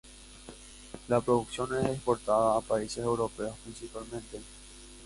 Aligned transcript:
La 1.09 1.21
producción 1.21 1.77
es 1.77 1.91
exportada 1.93 2.57
a 2.57 2.61
países 2.61 3.03
europeos 3.03 3.55
principalmente. 3.63 4.41